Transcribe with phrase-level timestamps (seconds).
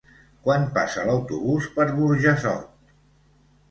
[0.47, 2.95] Quan passa l'autobús per Burjassot?